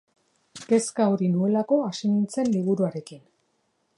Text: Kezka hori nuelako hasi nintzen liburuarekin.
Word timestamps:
Kezka 0.71 1.05
hori 1.15 1.27
nuelako 1.33 1.77
hasi 1.89 2.11
nintzen 2.15 2.51
liburuarekin. 2.57 3.25